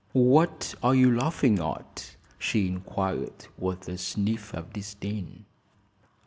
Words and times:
"What 0.13 0.73
are 0.81 0.95
you 0.95 1.15
laughing 1.15 1.59
at?" 1.59 2.15
she 2.39 2.65
inquired, 2.67 3.45
with 3.55 3.87
a 3.87 3.99
sniff 3.99 4.51
of 4.55 4.73
disdain. 4.73 5.45